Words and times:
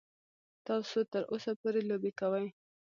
تاسو 0.67 0.97
تر 1.11 1.21
اوسه 1.31 1.51
پورې 1.61 1.81
لوبې 1.89 2.11
کوئ. 2.19 2.47